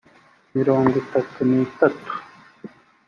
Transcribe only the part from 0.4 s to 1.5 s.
mirongo itatu